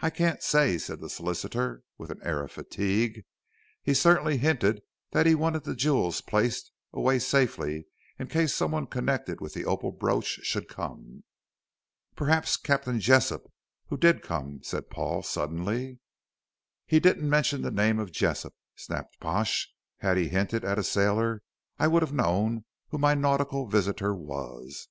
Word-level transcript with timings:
"I 0.00 0.10
can't 0.10 0.42
say," 0.42 0.76
said 0.76 1.00
the 1.00 1.08
solicitor, 1.08 1.84
with 1.96 2.10
an 2.10 2.18
air 2.24 2.42
of 2.42 2.50
fatigue. 2.50 3.24
"He 3.80 3.94
certainly 3.94 4.38
hinted 4.38 4.82
that 5.12 5.24
he 5.24 5.36
wanted 5.36 5.62
the 5.62 5.76
jewels 5.76 6.20
placed 6.20 6.72
away 6.92 7.20
safely 7.20 7.86
in 8.18 8.26
case 8.26 8.52
someone 8.52 8.88
connected 8.88 9.40
with 9.40 9.54
the 9.54 9.64
opal 9.64 9.92
brooch 9.92 10.40
should 10.42 10.66
come." 10.66 11.22
"Perhaps 12.16 12.56
Captain 12.56 12.98
Jessop, 12.98 13.52
who 13.86 13.96
did 13.96 14.20
come," 14.20 14.64
said 14.64 14.90
Paul, 14.90 15.22
suddenly. 15.22 16.00
"He 16.84 16.98
didn't 16.98 17.30
mention 17.30 17.62
the 17.62 17.70
name 17.70 18.00
of 18.00 18.10
Jessop," 18.10 18.54
snapped 18.74 19.20
Pash. 19.20 19.72
"Had 19.98 20.16
he 20.16 20.26
hinted 20.28 20.64
at 20.64 20.80
a 20.80 20.82
sailor 20.82 21.40
I 21.78 21.86
would 21.86 22.02
have 22.02 22.12
known 22.12 22.64
who 22.88 22.98
my 22.98 23.14
nautical 23.14 23.68
visitor 23.68 24.12
was." 24.12 24.88